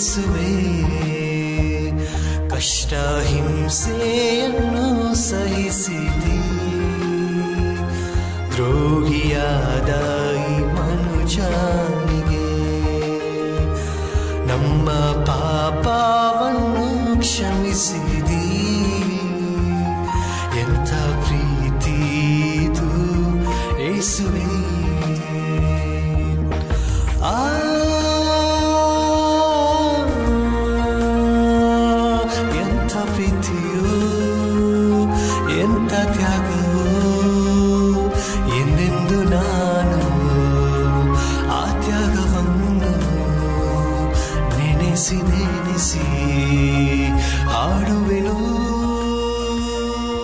ಏಸುವೆ 0.04 0.54
ಕಷ್ಟ 2.50 2.94
ಹಿಂಸೆಯನ್ನು 3.24 4.86
ಸಹಿಸಿದಿ. 5.30 6.40
ದ್ರೋಹಿಯಾದ 8.52 9.92
ಮನುಜನಿಗೆ 10.76 12.50
ನಮ್ಮ 14.48 14.90